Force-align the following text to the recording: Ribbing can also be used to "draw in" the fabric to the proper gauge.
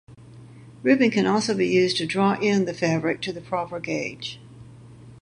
Ribbing 0.81 1.11
can 1.11 1.27
also 1.27 1.53
be 1.55 1.67
used 1.67 1.95
to 1.97 2.07
"draw 2.07 2.33
in" 2.39 2.65
the 2.65 2.73
fabric 2.73 3.21
to 3.21 3.31
the 3.31 3.39
proper 3.39 3.79
gauge. 3.79 4.39